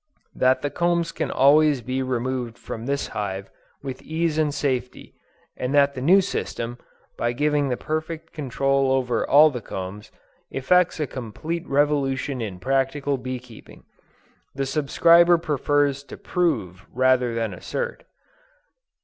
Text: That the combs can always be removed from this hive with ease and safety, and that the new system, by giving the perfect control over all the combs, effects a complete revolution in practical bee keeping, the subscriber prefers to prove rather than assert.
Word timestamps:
That 0.33 0.63
the 0.63 0.71
combs 0.71 1.11
can 1.11 1.29
always 1.29 1.81
be 1.81 2.01
removed 2.01 2.57
from 2.57 2.87
this 2.87 3.09
hive 3.09 3.51
with 3.83 4.01
ease 4.01 4.39
and 4.39 4.51
safety, 4.51 5.13
and 5.55 5.75
that 5.75 5.93
the 5.93 6.01
new 6.01 6.21
system, 6.21 6.79
by 7.17 7.33
giving 7.33 7.69
the 7.69 7.77
perfect 7.77 8.33
control 8.33 8.91
over 8.91 9.29
all 9.29 9.51
the 9.51 9.61
combs, 9.61 10.11
effects 10.49 10.99
a 10.99 11.05
complete 11.05 11.67
revolution 11.67 12.41
in 12.41 12.57
practical 12.59 13.19
bee 13.19 13.37
keeping, 13.37 13.83
the 14.55 14.65
subscriber 14.65 15.37
prefers 15.37 16.01
to 16.05 16.17
prove 16.17 16.87
rather 16.91 17.35
than 17.35 17.53
assert. 17.53 18.03